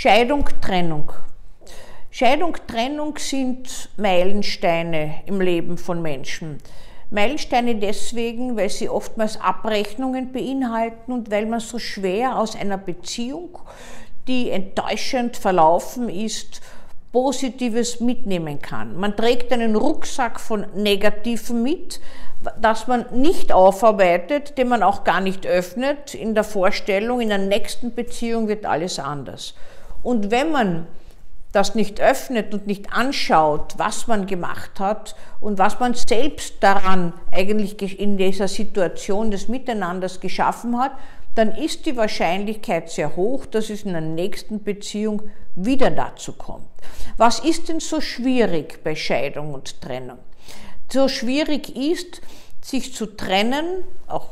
Scheidung, 0.00 0.44
Trennung. 0.60 1.10
Scheidung, 2.12 2.56
Trennung 2.68 3.18
sind 3.18 3.88
Meilensteine 3.96 5.22
im 5.26 5.40
Leben 5.40 5.76
von 5.76 6.00
Menschen. 6.00 6.58
Meilensteine 7.10 7.74
deswegen, 7.74 8.56
weil 8.56 8.70
sie 8.70 8.88
oftmals 8.88 9.40
Abrechnungen 9.40 10.30
beinhalten 10.30 11.10
und 11.10 11.32
weil 11.32 11.46
man 11.46 11.58
so 11.58 11.80
schwer 11.80 12.38
aus 12.38 12.54
einer 12.54 12.78
Beziehung, 12.78 13.58
die 14.28 14.50
enttäuschend 14.50 15.36
verlaufen 15.36 16.08
ist, 16.08 16.60
Positives 17.10 17.98
mitnehmen 17.98 18.62
kann. 18.62 18.96
Man 18.96 19.16
trägt 19.16 19.52
einen 19.52 19.74
Rucksack 19.74 20.38
von 20.38 20.64
Negativen 20.76 21.64
mit, 21.64 22.00
das 22.60 22.86
man 22.86 23.06
nicht 23.10 23.50
aufarbeitet, 23.50 24.58
den 24.58 24.68
man 24.68 24.84
auch 24.84 25.02
gar 25.02 25.20
nicht 25.20 25.44
öffnet 25.44 26.14
in 26.14 26.36
der 26.36 26.44
Vorstellung, 26.44 27.20
in 27.20 27.30
der 27.30 27.38
nächsten 27.38 27.96
Beziehung 27.96 28.46
wird 28.46 28.64
alles 28.64 29.00
anders. 29.00 29.54
Und 30.02 30.30
wenn 30.30 30.52
man 30.52 30.86
das 31.52 31.74
nicht 31.74 32.00
öffnet 32.00 32.52
und 32.52 32.66
nicht 32.66 32.92
anschaut, 32.92 33.74
was 33.78 34.06
man 34.06 34.26
gemacht 34.26 34.78
hat 34.78 35.16
und 35.40 35.58
was 35.58 35.80
man 35.80 35.94
selbst 35.94 36.56
daran 36.60 37.12
eigentlich 37.32 37.98
in 37.98 38.18
dieser 38.18 38.48
Situation 38.48 39.30
des 39.30 39.48
Miteinanders 39.48 40.20
geschaffen 40.20 40.78
hat, 40.78 40.92
dann 41.34 41.52
ist 41.52 41.86
die 41.86 41.96
Wahrscheinlichkeit 41.96 42.90
sehr 42.90 43.16
hoch, 43.16 43.46
dass 43.46 43.70
es 43.70 43.84
in 43.84 43.92
der 43.92 44.00
nächsten 44.02 44.62
Beziehung 44.62 45.22
wieder 45.54 45.90
dazu 45.90 46.32
kommt. 46.32 46.66
Was 47.16 47.38
ist 47.38 47.68
denn 47.68 47.80
so 47.80 48.00
schwierig 48.00 48.82
bei 48.82 48.94
Scheidung 48.94 49.54
und 49.54 49.80
Trennung? 49.80 50.18
So 50.90 51.08
schwierig 51.08 51.76
ist, 51.76 52.20
sich 52.60 52.94
zu 52.94 53.06
trennen, 53.06 53.84
auch 54.06 54.28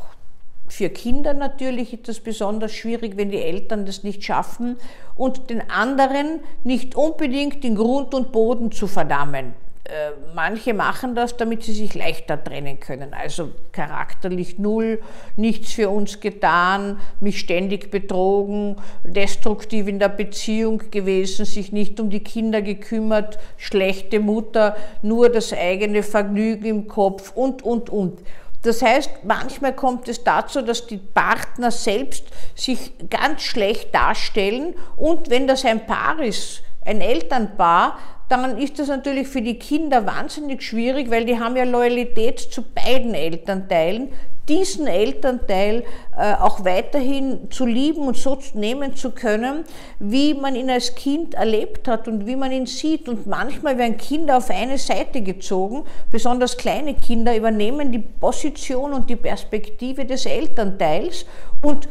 für 0.68 0.88
Kinder 0.88 1.32
natürlich 1.34 1.92
ist 1.92 2.08
das 2.08 2.20
besonders 2.20 2.72
schwierig, 2.72 3.16
wenn 3.16 3.30
die 3.30 3.40
Eltern 3.40 3.86
das 3.86 4.02
nicht 4.02 4.24
schaffen 4.24 4.76
und 5.16 5.50
den 5.50 5.70
anderen 5.70 6.40
nicht 6.64 6.94
unbedingt 6.94 7.62
den 7.62 7.76
Grund 7.76 8.14
und 8.14 8.32
Boden 8.32 8.72
zu 8.72 8.86
verdammen. 8.86 9.54
Äh, 9.86 10.10
manche 10.34 10.74
machen 10.74 11.14
das, 11.14 11.36
damit 11.36 11.62
sie 11.62 11.72
sich 11.72 11.94
leichter 11.94 12.42
trennen 12.42 12.80
können. 12.80 13.14
Also 13.14 13.50
charakterlich 13.70 14.58
null, 14.58 15.00
nichts 15.36 15.72
für 15.74 15.90
uns 15.90 16.18
getan, 16.18 16.98
mich 17.20 17.38
ständig 17.38 17.92
betrogen, 17.92 18.76
destruktiv 19.04 19.86
in 19.86 20.00
der 20.00 20.08
Beziehung 20.08 20.82
gewesen, 20.90 21.44
sich 21.44 21.70
nicht 21.70 22.00
um 22.00 22.10
die 22.10 22.18
Kinder 22.18 22.62
gekümmert, 22.62 23.38
schlechte 23.58 24.18
Mutter, 24.18 24.76
nur 25.02 25.28
das 25.28 25.52
eigene 25.52 26.02
Vergnügen 26.02 26.64
im 26.64 26.88
Kopf 26.88 27.30
und, 27.36 27.62
und, 27.62 27.88
und. 27.88 28.18
Das 28.66 28.82
heißt, 28.82 29.10
manchmal 29.22 29.74
kommt 29.74 30.08
es 30.08 30.24
dazu, 30.24 30.60
dass 30.60 30.86
die 30.86 30.96
Partner 30.96 31.70
selbst 31.70 32.24
sich 32.54 32.92
ganz 33.08 33.42
schlecht 33.42 33.94
darstellen 33.94 34.74
und 34.96 35.30
wenn 35.30 35.46
das 35.46 35.64
ein 35.64 35.86
Paar 35.86 36.20
ist, 36.20 36.62
ein 36.84 37.00
Elternpaar, 37.00 37.98
dann 38.28 38.58
ist 38.58 38.78
das 38.78 38.88
natürlich 38.88 39.28
für 39.28 39.42
die 39.42 39.58
Kinder 39.58 40.04
wahnsinnig 40.04 40.62
schwierig, 40.62 41.10
weil 41.10 41.24
die 41.24 41.38
haben 41.38 41.56
ja 41.56 41.64
Loyalität 41.64 42.40
zu 42.40 42.62
beiden 42.62 43.14
Elternteilen. 43.14 44.12
Diesen 44.48 44.86
Elternteil 44.86 45.84
äh, 46.16 46.34
auch 46.34 46.64
weiterhin 46.64 47.50
zu 47.50 47.66
lieben 47.66 48.06
und 48.06 48.16
so 48.16 48.38
nehmen 48.54 48.94
zu 48.94 49.10
können, 49.10 49.64
wie 49.98 50.34
man 50.34 50.54
ihn 50.54 50.70
als 50.70 50.94
Kind 50.94 51.34
erlebt 51.34 51.88
hat 51.88 52.06
und 52.06 52.26
wie 52.26 52.36
man 52.36 52.52
ihn 52.52 52.66
sieht. 52.66 53.08
Und 53.08 53.26
manchmal 53.26 53.76
werden 53.76 53.96
Kinder 53.96 54.36
auf 54.36 54.50
eine 54.50 54.78
Seite 54.78 55.22
gezogen, 55.22 55.84
besonders 56.10 56.56
kleine 56.56 56.94
Kinder 56.94 57.36
übernehmen 57.36 57.90
die 57.90 57.98
Position 57.98 58.92
und 58.92 59.10
die 59.10 59.16
Perspektive 59.16 60.04
des 60.04 60.26
Elternteils 60.26 61.26
und 61.62 61.88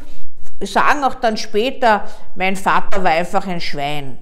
sagen 0.62 1.04
auch 1.04 1.16
dann 1.16 1.38
später, 1.38 2.06
mein 2.36 2.56
Vater 2.56 3.04
war 3.04 3.12
einfach 3.12 3.46
ein 3.48 3.60
Schwein 3.60 4.18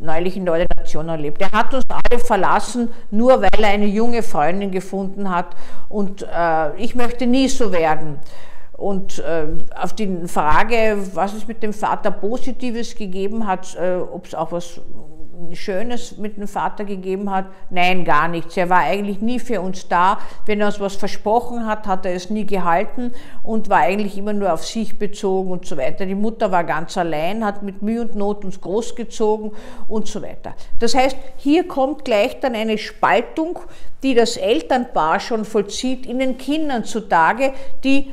neulich 0.00 0.36
in 0.36 0.44
der 0.44 0.54
Ordination 0.54 1.08
erlebt. 1.08 1.40
Er 1.40 1.52
hat 1.52 1.72
uns 1.74 1.84
alle 2.10 2.20
verlassen, 2.20 2.88
nur 3.10 3.40
weil 3.40 3.62
er 3.62 3.68
eine 3.68 3.86
junge 3.86 4.22
Freundin 4.22 4.70
gefunden 4.70 5.30
hat 5.30 5.56
und 5.88 6.22
äh, 6.22 6.76
ich 6.76 6.94
möchte 6.94 7.26
nie 7.26 7.48
so 7.48 7.72
werden. 7.72 8.18
Und 8.72 9.18
äh, 9.18 9.46
auf 9.78 9.92
die 9.92 10.26
Frage, 10.26 10.96
was 11.12 11.34
es 11.34 11.46
mit 11.46 11.62
dem 11.62 11.74
Vater 11.74 12.10
Positives 12.10 12.94
gegeben 12.94 13.46
hat, 13.46 13.76
äh, 13.76 13.96
ob 13.96 14.26
es 14.26 14.34
auch 14.34 14.52
was 14.52 14.80
Schönes 15.54 16.18
mit 16.18 16.36
dem 16.36 16.48
Vater 16.48 16.84
gegeben 16.84 17.30
hat? 17.30 17.46
Nein, 17.70 18.04
gar 18.04 18.28
nichts. 18.28 18.56
Er 18.56 18.68
war 18.68 18.80
eigentlich 18.80 19.20
nie 19.20 19.38
für 19.38 19.60
uns 19.60 19.88
da. 19.88 20.18
Wenn 20.46 20.60
er 20.60 20.66
uns 20.68 20.80
was 20.80 20.96
versprochen 20.96 21.66
hat, 21.66 21.86
hat 21.86 22.06
er 22.06 22.14
es 22.14 22.30
nie 22.30 22.46
gehalten 22.46 23.12
und 23.42 23.68
war 23.68 23.78
eigentlich 23.78 24.16
immer 24.16 24.32
nur 24.32 24.52
auf 24.52 24.66
sich 24.66 24.98
bezogen 24.98 25.50
und 25.50 25.66
so 25.66 25.76
weiter. 25.76 26.06
Die 26.06 26.14
Mutter 26.14 26.50
war 26.50 26.64
ganz 26.64 26.96
allein, 26.96 27.44
hat 27.44 27.62
mit 27.62 27.82
Mühe 27.82 28.02
und 28.02 28.14
Not 28.14 28.44
uns 28.44 28.60
großgezogen 28.60 29.52
und 29.88 30.06
so 30.06 30.22
weiter. 30.22 30.54
Das 30.78 30.94
heißt, 30.94 31.16
hier 31.36 31.66
kommt 31.66 32.04
gleich 32.04 32.40
dann 32.40 32.54
eine 32.54 32.78
Spaltung, 32.78 33.58
die 34.02 34.14
das 34.14 34.36
Elternpaar 34.36 35.20
schon 35.20 35.44
vollzieht, 35.44 36.06
in 36.06 36.18
den 36.18 36.38
Kindern 36.38 36.84
zutage, 36.84 37.52
die 37.84 38.12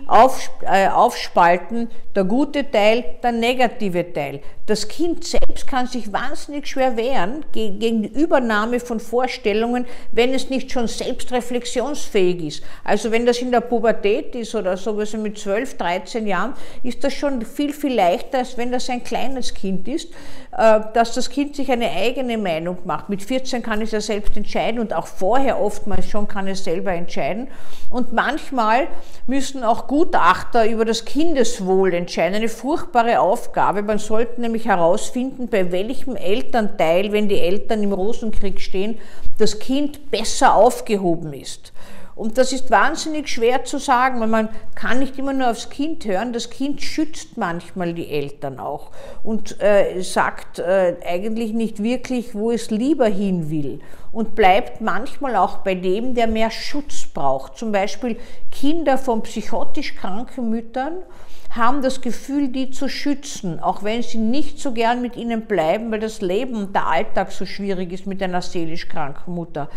äh, 0.65 0.87
aufspalten, 0.89 1.89
der 2.15 2.25
gute 2.25 2.69
Teil, 2.69 3.05
der 3.23 3.31
negative 3.31 4.11
Teil. 4.11 4.41
Das 4.67 4.89
Kind 4.89 5.23
selbst 5.23 5.65
kann 5.65 5.87
sich 5.87 6.11
wahnsinnig 6.11 6.67
schwer 6.67 6.97
wehren 6.97 7.45
gegen 7.53 8.03
die 8.03 8.09
Übernahme 8.09 8.81
von 8.81 8.99
Vorstellungen, 8.99 9.85
wenn 10.11 10.33
es 10.33 10.49
nicht 10.49 10.73
schon 10.73 10.89
selbstreflexionsfähig 10.89 12.43
ist. 12.43 12.63
Also 12.83 13.11
wenn 13.11 13.25
das 13.25 13.37
in 13.37 13.51
der 13.51 13.61
Pubertät 13.61 14.35
ist 14.35 14.53
oder 14.55 14.75
sowas 14.75 15.13
mit 15.13 15.37
12, 15.37 15.77
13 15.77 16.27
Jahren, 16.27 16.53
ist 16.83 17.01
das 17.01 17.13
schon 17.13 17.43
viel, 17.43 17.71
viel 17.71 17.95
leichter, 17.95 18.39
als 18.39 18.57
wenn 18.57 18.69
das 18.69 18.89
ein 18.89 19.05
kleines 19.05 19.53
Kind 19.53 19.87
ist, 19.87 20.09
äh, 20.51 20.81
dass 20.93 21.13
das 21.13 21.29
Kind 21.29 21.55
sich 21.55 21.71
eine 21.71 21.89
eigene 21.89 22.37
Meinung 22.37 22.77
macht. 22.83 23.07
Mit 23.07 23.23
14 23.23 23.63
kann 23.63 23.81
es 23.81 23.91
ja 23.91 24.01
selbst 24.01 24.35
entscheiden 24.35 24.81
und 24.81 24.93
auch 24.93 25.07
vorher 25.07 25.61
oftmals 25.61 26.09
schon 26.09 26.27
kann 26.27 26.45
es 26.45 26.65
selber 26.65 26.91
entscheiden. 26.91 27.47
Und 27.89 28.11
manchmal 28.11 28.87
müssen 29.27 29.63
auch 29.63 29.87
Gutachter 29.87 30.67
über 30.67 30.83
das 30.83 31.05
Kindeswohl 31.05 31.93
entscheiden. 31.93 32.35
Eine 32.35 32.49
furchtbare 32.49 33.21
Aufgabe. 33.21 33.81
Man 33.81 33.97
sollte 33.97 34.41
nämlich 34.41 34.56
nämlich 34.57 34.67
herausfinden, 34.67 35.47
bei 35.49 35.71
welchem 35.71 36.15
Elternteil, 36.15 37.11
wenn 37.11 37.29
die 37.29 37.39
Eltern 37.39 37.83
im 37.83 37.93
Rosenkrieg 37.93 38.59
stehen, 38.59 38.97
das 39.37 39.59
Kind 39.59 40.09
besser 40.09 40.55
aufgehoben 40.55 41.33
ist. 41.33 41.73
Und 42.17 42.39
das 42.39 42.51
ist 42.51 42.71
wahnsinnig 42.71 43.29
schwer 43.29 43.63
zu 43.63 43.77
sagen, 43.77 44.19
weil 44.19 44.27
man 44.27 44.49
kann 44.73 44.99
nicht 44.99 45.19
immer 45.19 45.33
nur 45.33 45.51
aufs 45.51 45.69
Kind 45.69 46.03
hören. 46.05 46.33
Das 46.33 46.49
Kind 46.49 46.81
schützt 46.81 47.37
manchmal 47.37 47.93
die 47.93 48.09
Eltern 48.09 48.59
auch 48.59 48.89
und 49.23 49.61
äh, 49.61 50.01
sagt 50.01 50.57
äh, 50.57 50.95
eigentlich 51.05 51.53
nicht 51.53 51.83
wirklich, 51.83 52.33
wo 52.33 52.49
es 52.51 52.71
lieber 52.71 53.05
hin 53.05 53.51
will 53.51 53.79
und 54.11 54.33
bleibt 54.33 54.81
manchmal 54.81 55.35
auch 55.35 55.57
bei 55.57 55.75
dem, 55.75 56.15
der 56.15 56.25
mehr 56.25 56.49
Schutz 56.49 57.05
braucht. 57.05 57.55
Zum 57.55 57.71
Beispiel 57.71 58.17
Kinder 58.51 58.97
von 58.97 59.21
psychotisch 59.21 59.95
kranken 59.95 60.49
Müttern 60.49 61.03
haben 61.51 61.81
das 61.81 62.01
Gefühl, 62.01 62.49
die 62.49 62.71
zu 62.71 62.89
schützen, 62.89 63.59
auch 63.59 63.83
wenn 63.83 64.01
sie 64.01 64.17
nicht 64.17 64.59
so 64.59 64.73
gern 64.73 65.01
mit 65.01 65.15
ihnen 65.15 65.43
bleiben, 65.43 65.91
weil 65.91 65.99
das 65.99 66.21
Leben 66.21 66.55
und 66.55 66.75
der 66.75 66.87
Alltag 66.87 67.31
so 67.31 67.45
schwierig 67.45 67.93
ist 67.93 68.07
mit 68.07 68.21
einer 68.23 68.41
seelisch 68.41 68.87
kranken 68.87 69.33
Mutter. 69.33 69.69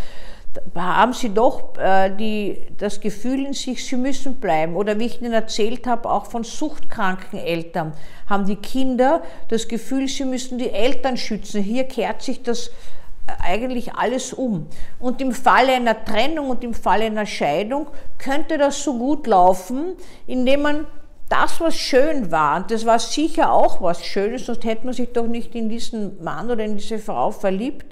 Haben 0.74 1.12
sie 1.12 1.28
doch 1.32 1.76
äh, 1.78 2.10
die, 2.10 2.58
das 2.78 3.00
Gefühl 3.00 3.46
in 3.46 3.52
sich, 3.52 3.86
sie 3.86 3.96
müssen 3.96 4.36
bleiben. 4.36 4.74
Oder 4.74 4.98
wie 4.98 5.06
ich 5.06 5.20
Ihnen 5.20 5.32
erzählt 5.32 5.86
habe, 5.86 6.10
auch 6.10 6.26
von 6.26 6.42
suchtkranken 6.42 7.38
Eltern 7.38 7.92
haben 8.26 8.46
die 8.46 8.56
Kinder 8.56 9.22
das 9.48 9.68
Gefühl, 9.68 10.08
sie 10.08 10.24
müssen 10.24 10.58
die 10.58 10.70
Eltern 10.70 11.16
schützen. 11.16 11.62
Hier 11.62 11.84
kehrt 11.84 12.22
sich 12.22 12.42
das 12.42 12.68
äh, 12.68 13.32
eigentlich 13.42 13.94
alles 13.94 14.32
um. 14.32 14.66
Und 14.98 15.20
im 15.20 15.32
Falle 15.32 15.72
einer 15.72 16.04
Trennung 16.04 16.50
und 16.50 16.64
im 16.64 16.74
Falle 16.74 17.04
einer 17.04 17.26
Scheidung 17.26 17.86
könnte 18.18 18.58
das 18.58 18.82
so 18.82 18.98
gut 18.98 19.26
laufen, 19.26 19.94
indem 20.26 20.62
man 20.62 20.86
das, 21.30 21.60
was 21.60 21.76
schön 21.76 22.30
war, 22.30 22.56
und 22.56 22.70
das 22.70 22.84
war 22.84 22.98
sicher 22.98 23.52
auch 23.52 23.80
was 23.80 24.04
Schönes, 24.04 24.46
sonst 24.46 24.64
hätte 24.64 24.84
man 24.84 24.94
sich 24.94 25.12
doch 25.12 25.26
nicht 25.26 25.54
in 25.54 25.68
diesen 25.68 26.22
Mann 26.22 26.50
oder 26.50 26.64
in 26.64 26.76
diese 26.76 26.98
Frau 26.98 27.30
verliebt, 27.30 27.86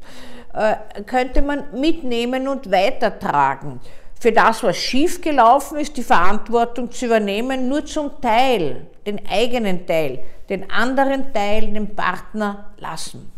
äh, 0.53 0.75
könnte 1.07 1.41
man 1.41 1.65
mitnehmen 1.73 2.49
und 2.49 2.71
weitertragen. 2.71 3.81
Für 4.21 4.33
das, 4.33 4.65
was 4.65 4.77
schiefgelaufen 4.77 5.79
ist, 5.79 5.97
die 5.97 6.03
Verantwortung 6.03 6.91
zu 6.91 7.07
übernehmen, 7.07 7.69
nur 7.69 7.87
zum 7.87 8.21
Teil, 8.21 8.89
den 9.07 9.21
eigenen 9.31 9.87
Teil, 9.87 10.19
den 10.49 10.69
anderen 10.71 11.33
Teil, 11.33 11.73
den 11.73 11.95
Partner 11.95 12.73
lassen. 12.79 13.31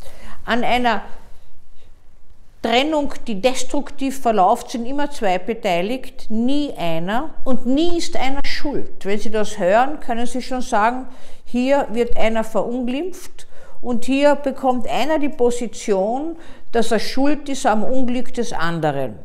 An 0.47 0.65
einer 0.65 1.03
Trennung, 2.63 3.15
die 3.27 3.41
destruktiv 3.41 4.21
verläuft, 4.21 4.71
sind 4.71 4.85
immer 4.85 5.11
zwei 5.11 5.39
beteiligt, 5.39 6.27
nie 6.29 6.73
einer 6.77 7.31
und 7.45 7.65
nie 7.65 7.97
ist 7.97 8.17
einer 8.17 8.41
schuld. 8.45 9.05
Wenn 9.07 9.19
Sie 9.19 9.31
das 9.31 9.59
hören, 9.59 9.99
können 10.01 10.27
Sie 10.27 10.43
schon 10.43 10.61
sagen, 10.61 11.07
hier 11.47 11.87
wird 11.91 12.19
einer 12.19 12.45
verunglimpft 12.45 13.47
und 13.81 14.05
hier 14.05 14.35
bekommt 14.35 14.87
einer 14.89 15.19
die 15.19 15.31
Position, 15.31 16.37
dass 16.73 16.93
er 16.93 16.99
schuld 16.99 17.49
ist 17.49 17.65
am 17.65 17.83
Unglück 17.83 18.35
des 18.35 18.53
anderen. 18.53 19.19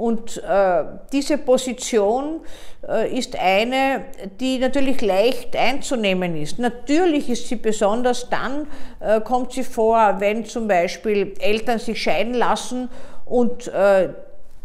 Und 0.00 0.42
äh, 0.42 0.84
diese 1.12 1.36
Position 1.36 2.40
äh, 2.88 3.14
ist 3.14 3.38
eine, 3.38 4.06
die 4.40 4.58
natürlich 4.58 5.02
leicht 5.02 5.54
einzunehmen 5.54 6.38
ist. 6.38 6.58
Natürlich 6.58 7.28
ist 7.28 7.48
sie 7.48 7.56
besonders 7.56 8.30
dann, 8.30 8.66
äh, 9.00 9.20
kommt 9.20 9.52
sie 9.52 9.62
vor, 9.62 10.16
wenn 10.18 10.46
zum 10.46 10.68
Beispiel 10.68 11.34
Eltern 11.38 11.78
sich 11.78 12.02
scheiden 12.02 12.32
lassen 12.32 12.88
und 13.26 13.68
äh, 13.68 14.08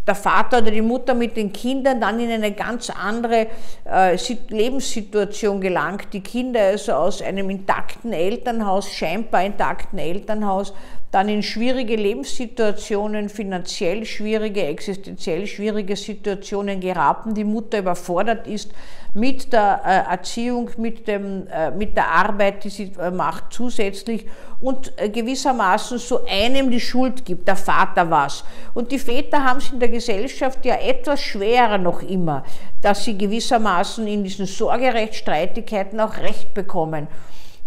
der 0.07 0.15
Vater 0.15 0.59
oder 0.59 0.71
die 0.71 0.81
Mutter 0.81 1.13
mit 1.13 1.35
den 1.35 1.51
Kindern 1.51 1.99
dann 1.99 2.17
in 2.19 2.31
eine 2.31 2.53
ganz 2.53 2.89
andere 2.89 3.47
äh, 3.91 4.17
Lebenssituation 4.47 5.59
gelangt. 5.59 6.13
Die 6.13 6.21
Kinder 6.21 6.61
also 6.61 6.93
aus 6.93 7.21
einem 7.21 7.49
intakten 7.49 8.13
Elternhaus, 8.13 8.89
scheinbar 8.89 9.43
intakten 9.43 9.99
Elternhaus, 9.99 10.73
dann 11.15 11.29
in 11.29 11.43
schwierige 11.43 11.95
Lebenssituationen, 11.95 13.29
finanziell 13.29 14.03
schwierige, 14.03 14.65
existenziell 14.65 15.47
schwierige 15.47 15.95
Situationen 15.95 16.81
geraten, 16.81 17.33
die 17.33 17.45
Mutter 17.45 17.79
überfordert 17.79 18.47
ist 18.47 18.73
mit 19.13 19.53
der 19.53 19.79
äh, 19.85 20.11
Erziehung, 20.11 20.71
mit, 20.75 21.07
dem, 21.07 21.47
äh, 21.47 21.71
mit 21.71 21.95
der 21.95 22.11
Arbeit, 22.11 22.65
die 22.65 22.69
sie 22.69 22.91
äh, 22.99 23.11
macht 23.11 23.45
zusätzlich 23.51 24.25
und 24.59 24.91
gewissermaßen 24.97 25.99
so 25.99 26.25
einem 26.25 26.69
die 26.69 26.81
Schuld 26.81 27.23
gibt, 27.23 27.47
der 27.47 27.55
Vater 27.55 28.11
was. 28.11 28.43
Und 28.73 28.91
die 28.91 28.99
Väter 28.99 29.41
haben 29.41 29.59
es 29.59 29.71
in 29.71 29.79
der 29.79 29.87
Gesellschaft 29.87 30.65
ja 30.65 30.75
etwas 30.75 31.21
schwerer 31.21 31.77
noch 31.77 32.01
immer, 32.01 32.43
dass 32.81 33.05
sie 33.05 33.17
gewissermaßen 33.17 34.05
in 34.05 34.25
diesen 34.25 34.47
Sorgerechtsstreitigkeiten 34.47 35.97
auch 36.01 36.17
Recht 36.17 36.53
bekommen. 36.53 37.07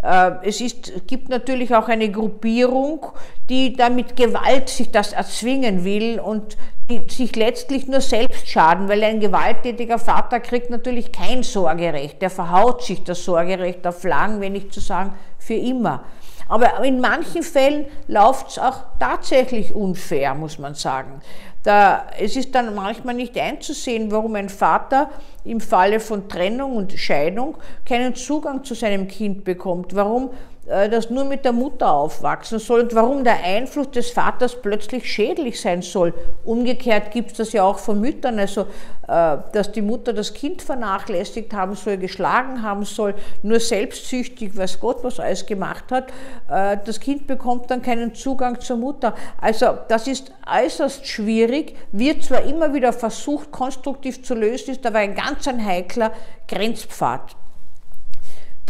Äh, 0.01 0.31
es 0.43 0.61
ist, 0.61 1.07
gibt 1.07 1.29
natürlich 1.29 1.75
auch 1.75 1.87
eine 1.87 2.09
Gruppierung, 2.09 3.05
die 3.49 3.73
da 3.73 3.89
mit 3.89 4.15
Gewalt 4.15 4.69
sich 4.69 4.91
das 4.91 5.13
erzwingen 5.13 5.83
will 5.83 6.19
und 6.19 6.57
die 6.89 7.07
sich 7.09 7.35
letztlich 7.35 7.87
nur 7.87 8.01
selbst 8.01 8.47
schaden, 8.47 8.89
weil 8.89 9.03
ein 9.03 9.19
gewalttätiger 9.19 9.99
Vater 9.99 10.39
kriegt 10.39 10.69
natürlich 10.69 11.11
kein 11.11 11.43
Sorgerecht. 11.43 12.21
Der 12.21 12.29
verhaut 12.29 12.83
sich 12.83 13.03
das 13.03 13.23
Sorgerecht 13.23 13.85
auf 13.85 14.03
lang, 14.03 14.41
wenn 14.41 14.53
nicht 14.53 14.73
zu 14.73 14.79
sagen 14.79 15.13
für 15.37 15.53
immer. 15.53 16.03
Aber 16.47 16.83
in 16.83 16.99
manchen 16.99 17.43
Fällen 17.43 17.85
läuft 18.07 18.49
es 18.49 18.59
auch 18.59 18.77
tatsächlich 18.99 19.75
unfair, 19.75 20.33
muss 20.33 20.57
man 20.57 20.73
sagen. 20.73 21.21
Da, 21.63 22.07
es 22.17 22.37
ist 22.37 22.55
dann 22.55 22.73
manchmal 22.73 23.15
nicht 23.15 23.37
einzusehen, 23.37 24.11
warum 24.11 24.35
ein 24.35 24.47
Vater 24.47 25.09
im 25.43 25.59
Falle 25.59 25.99
von 25.99 26.29
Trennung 26.29 26.77
und 26.77 26.93
Scheidung 26.93 27.57
keinen 27.85 28.15
Zugang 28.15 28.63
zu 28.63 28.75
seinem 28.75 29.07
Kind 29.07 29.43
bekommt, 29.43 29.93
warum 29.93 30.29
das 30.69 31.09
nur 31.09 31.25
mit 31.25 31.45
der 31.45 31.51
Mutter 31.51 31.91
aufwachsen 31.91 32.59
soll 32.59 32.81
und 32.81 32.93
warum 32.93 33.23
der 33.23 33.43
Einfluss 33.43 33.89
des 33.91 34.11
Vaters 34.11 34.55
plötzlich 34.61 35.11
schädlich 35.11 35.59
sein 35.59 35.81
soll. 35.81 36.13
Umgekehrt 36.45 37.11
gibt 37.11 37.31
es 37.31 37.37
das 37.37 37.53
ja 37.53 37.63
auch 37.63 37.79
von 37.79 37.99
Müttern, 37.99 38.37
also 38.37 38.67
äh, 39.07 39.37
dass 39.51 39.71
die 39.71 39.81
Mutter 39.81 40.13
das 40.13 40.33
Kind 40.33 40.61
vernachlässigt 40.61 41.53
haben 41.53 41.73
soll, 41.73 41.97
geschlagen 41.97 42.61
haben 42.61 42.85
soll, 42.85 43.15
nur 43.41 43.59
selbstsüchtig, 43.59 44.55
weiß 44.55 44.79
Gott, 44.79 45.03
was 45.03 45.19
alles 45.19 45.47
gemacht 45.47 45.85
hat. 45.91 46.11
Äh, 46.49 46.77
das 46.85 46.99
Kind 46.99 47.25
bekommt 47.25 47.71
dann 47.71 47.81
keinen 47.81 48.13
Zugang 48.13 48.59
zur 48.59 48.77
Mutter. 48.77 49.15
Also 49.41 49.79
das 49.87 50.07
ist 50.07 50.31
äußerst 50.47 51.07
schwierig, 51.07 51.75
wird 51.91 52.23
zwar 52.23 52.43
immer 52.43 52.73
wieder 52.73 52.93
versucht, 52.93 53.51
konstruktiv 53.51 54.23
zu 54.23 54.35
lösen, 54.35 54.71
ist 54.71 54.85
aber 54.85 54.99
ein 54.99 55.15
ganz 55.15 55.47
ein 55.47 55.65
heikler 55.65 56.11
Grenzpfad. 56.47 57.35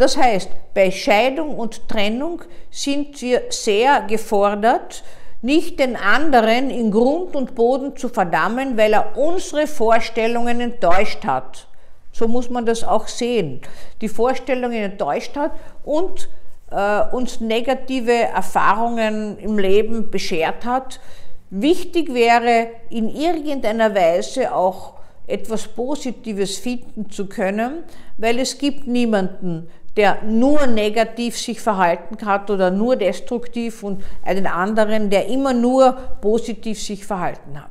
Das 0.00 0.16
heißt, 0.16 0.48
bei 0.72 0.90
Scheidung 0.90 1.58
und 1.58 1.86
Trennung 1.86 2.40
sind 2.70 3.20
wir 3.20 3.42
sehr 3.50 4.00
gefordert, 4.00 5.04
nicht 5.42 5.78
den 5.78 5.94
anderen 5.94 6.70
in 6.70 6.90
Grund 6.90 7.36
und 7.36 7.54
Boden 7.54 7.94
zu 7.98 8.08
verdammen, 8.08 8.78
weil 8.78 8.94
er 8.94 9.18
unsere 9.18 9.66
Vorstellungen 9.66 10.58
enttäuscht 10.62 11.26
hat. 11.26 11.66
So 12.12 12.28
muss 12.28 12.48
man 12.48 12.64
das 12.64 12.82
auch 12.82 13.08
sehen. 13.08 13.60
Die 14.00 14.08
Vorstellungen 14.08 14.82
enttäuscht 14.82 15.36
hat 15.36 15.52
und 15.84 16.30
äh, 16.70 17.02
uns 17.14 17.42
negative 17.42 18.10
Erfahrungen 18.10 19.36
im 19.36 19.58
Leben 19.58 20.10
beschert 20.10 20.64
hat. 20.64 20.98
Wichtig 21.50 22.14
wäre 22.14 22.68
in 22.88 23.14
irgendeiner 23.14 23.94
Weise 23.94 24.54
auch 24.54 24.94
etwas 25.26 25.68
Positives 25.68 26.56
finden 26.58 27.10
zu 27.10 27.26
können, 27.26 27.84
weil 28.18 28.38
es 28.38 28.58
gibt 28.58 28.86
niemanden, 28.86 29.68
der 29.96 30.22
nur 30.22 30.66
negativ 30.66 31.38
sich 31.38 31.60
verhalten 31.60 32.24
hat 32.24 32.50
oder 32.50 32.70
nur 32.70 32.96
destruktiv 32.96 33.82
und 33.82 34.02
einen 34.22 34.46
anderen, 34.46 35.10
der 35.10 35.26
immer 35.26 35.52
nur 35.52 35.92
positiv 36.20 36.80
sich 36.80 37.04
verhalten 37.04 37.60
hat. 37.60 37.70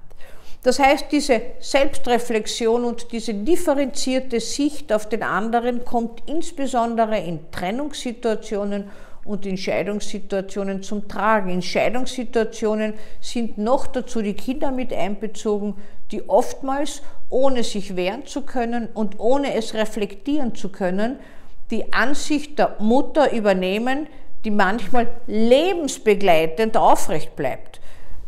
Das 0.63 0.77
heißt, 0.77 1.05
diese 1.11 1.41
Selbstreflexion 1.59 2.83
und 2.83 3.13
diese 3.13 3.33
differenzierte 3.33 4.41
Sicht 4.41 4.91
auf 4.91 5.07
den 5.07 5.23
anderen 5.23 5.85
kommt 5.85 6.21
insbesondere 6.25 7.17
in 7.17 7.49
Trennungssituationen 7.51 8.89
und 9.23 9.45
in 9.45 9.57
Scheidungssituationen 9.57 10.83
zum 10.83 11.07
Tragen. 11.07 11.49
In 11.49 11.61
Scheidungssituationen 11.61 12.95
sind 13.21 13.57
noch 13.57 13.87
dazu 13.87 14.21
die 14.21 14.33
Kinder 14.33 14.71
mit 14.71 14.91
einbezogen, 14.91 15.75
die 16.11 16.27
oftmals, 16.27 17.03
ohne 17.29 17.63
sich 17.63 17.95
wehren 17.95 18.25
zu 18.25 18.41
können 18.41 18.89
und 18.93 19.19
ohne 19.19 19.53
es 19.53 19.73
reflektieren 19.75 20.55
zu 20.55 20.69
können, 20.69 21.19
die 21.71 21.93
Ansicht 21.93 22.57
der 22.57 22.75
Mutter 22.79 23.31
übernehmen, 23.31 24.07
die 24.45 24.51
manchmal 24.51 25.07
lebensbegleitend 25.27 26.77
aufrecht 26.77 27.35
bleibt. 27.35 27.79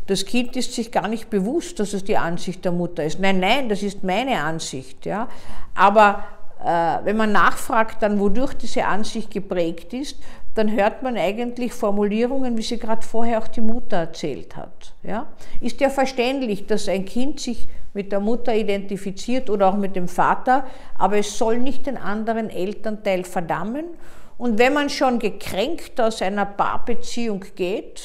Das 0.06 0.26
Kind 0.26 0.56
ist 0.56 0.74
sich 0.74 0.90
gar 0.90 1.08
nicht 1.08 1.30
bewusst, 1.30 1.78
dass 1.78 1.92
es 1.92 2.04
die 2.04 2.16
Ansicht 2.16 2.64
der 2.64 2.72
Mutter 2.72 3.04
ist. 3.04 3.20
Nein, 3.20 3.40
nein, 3.40 3.68
das 3.68 3.82
ist 3.82 4.02
meine 4.02 4.42
Ansicht. 4.42 5.06
Ja? 5.06 5.28
Aber 5.74 6.24
wenn 6.64 7.16
man 7.16 7.32
nachfragt, 7.32 8.02
dann 8.02 8.20
wodurch 8.20 8.54
diese 8.54 8.84
Ansicht 8.84 9.30
geprägt 9.30 9.92
ist, 9.92 10.18
dann 10.54 10.70
hört 10.70 11.02
man 11.02 11.16
eigentlich 11.16 11.72
Formulierungen, 11.72 12.56
wie 12.58 12.62
sie 12.62 12.78
gerade 12.78 13.02
vorher 13.02 13.38
auch 13.38 13.48
die 13.48 13.62
Mutter 13.62 13.96
erzählt 13.96 14.56
hat. 14.56 14.94
Ja? 15.02 15.26
Ist 15.60 15.80
ja 15.80 15.88
verständlich, 15.88 16.66
dass 16.66 16.88
ein 16.88 17.04
Kind 17.04 17.40
sich 17.40 17.68
mit 17.94 18.12
der 18.12 18.20
Mutter 18.20 18.54
identifiziert 18.54 19.50
oder 19.50 19.68
auch 19.68 19.76
mit 19.76 19.96
dem 19.96 20.08
Vater, 20.08 20.66
aber 20.98 21.18
es 21.18 21.36
soll 21.36 21.58
nicht 21.58 21.86
den 21.86 21.96
anderen 21.96 22.50
Elternteil 22.50 23.24
verdammen. 23.24 23.84
Und 24.38 24.58
wenn 24.58 24.72
man 24.72 24.90
schon 24.90 25.18
gekränkt 25.18 26.00
aus 26.00 26.20
einer 26.20 26.46
Paarbeziehung 26.46 27.44
geht, 27.54 28.02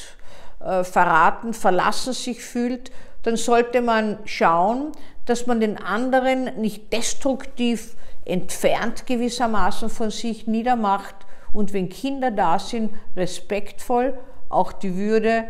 äh, 0.59 0.83
verraten, 0.83 1.53
verlassen 1.53 2.13
sich 2.13 2.43
fühlt, 2.43 2.91
dann 3.23 3.35
sollte 3.35 3.81
man 3.81 4.19
schauen, 4.25 4.91
dass 5.25 5.47
man 5.47 5.59
den 5.59 5.77
anderen 5.77 6.59
nicht 6.61 6.93
destruktiv 6.93 7.95
entfernt 8.27 9.05
gewissermaßen 9.05 9.89
von 9.89 10.11
sich 10.11 10.47
niedermacht, 10.47 11.15
und 11.53 11.73
wenn 11.73 11.89
Kinder 11.89 12.29
da 12.29 12.59
sind, 12.59 12.91
respektvoll 13.15 14.17
auch 14.49 14.73
die 14.73 14.95
Würde 14.95 15.45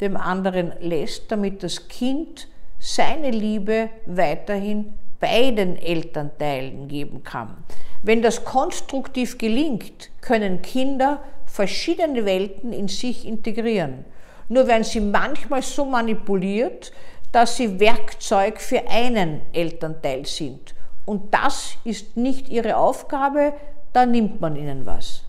dem 0.00 0.16
anderen 0.16 0.72
lässt, 0.80 1.30
damit 1.30 1.62
das 1.62 1.88
Kind 1.88 2.48
seine 2.78 3.30
Liebe 3.30 3.90
weiterhin 4.06 4.94
beiden 5.20 5.76
Elternteilen 5.76 6.88
geben 6.88 7.22
kann. 7.22 7.64
Wenn 8.02 8.22
das 8.22 8.44
konstruktiv 8.44 9.38
gelingt, 9.38 10.10
können 10.20 10.62
Kinder 10.62 11.22
verschiedene 11.44 12.24
Welten 12.24 12.72
in 12.72 12.88
sich 12.88 13.24
integrieren. 13.24 14.04
Nur 14.48 14.66
werden 14.66 14.82
sie 14.82 15.00
manchmal 15.00 15.62
so 15.62 15.84
manipuliert, 15.84 16.92
dass 17.30 17.56
sie 17.56 17.78
Werkzeug 17.78 18.60
für 18.60 18.88
einen 18.88 19.42
Elternteil 19.52 20.26
sind. 20.26 20.74
Und 21.04 21.34
das 21.34 21.76
ist 21.84 22.16
nicht 22.16 22.48
ihre 22.48 22.76
Aufgabe, 22.76 23.54
da 23.92 24.06
nimmt 24.06 24.40
man 24.40 24.56
ihnen 24.56 24.86
was. 24.86 25.24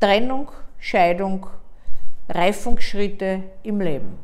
Trennung, 0.00 0.50
Scheidung, 0.78 1.46
Reifungsschritte 2.28 3.42
im 3.62 3.80
Leben. 3.80 4.18